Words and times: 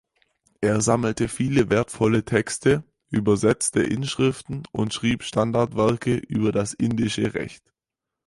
Er 0.61 0.81
sammelte 0.81 1.27
viele 1.27 1.69
wertvolle 1.69 2.25
Texte, 2.25 2.83
übersetzte 3.11 3.83
Inschriften 3.83 4.63
und 4.71 4.95
schrieb 4.95 5.21
Standardwerke 5.23 6.15
über 6.15 6.51
das 6.51 6.73
indische 6.73 7.35
Recht. 7.35 7.71